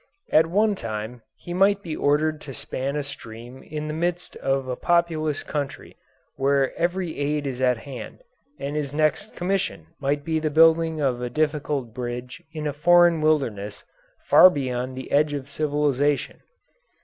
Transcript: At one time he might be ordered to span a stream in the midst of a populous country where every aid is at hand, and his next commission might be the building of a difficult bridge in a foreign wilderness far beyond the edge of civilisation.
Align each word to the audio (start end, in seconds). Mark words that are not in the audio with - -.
At 0.31 0.47
one 0.47 0.73
time 0.73 1.21
he 1.37 1.53
might 1.53 1.83
be 1.83 1.95
ordered 1.95 2.41
to 2.41 2.55
span 2.55 2.95
a 2.95 3.03
stream 3.03 3.61
in 3.61 3.87
the 3.87 3.93
midst 3.93 4.35
of 4.37 4.67
a 4.67 4.75
populous 4.75 5.43
country 5.43 5.95
where 6.37 6.75
every 6.75 7.19
aid 7.19 7.45
is 7.45 7.61
at 7.61 7.77
hand, 7.77 8.23
and 8.59 8.75
his 8.75 8.95
next 8.95 9.35
commission 9.35 9.85
might 9.99 10.25
be 10.25 10.39
the 10.39 10.49
building 10.49 10.99
of 10.99 11.21
a 11.21 11.29
difficult 11.29 11.93
bridge 11.93 12.41
in 12.51 12.65
a 12.65 12.73
foreign 12.73 13.21
wilderness 13.21 13.83
far 14.25 14.49
beyond 14.49 14.97
the 14.97 15.11
edge 15.11 15.33
of 15.33 15.47
civilisation. 15.51 16.39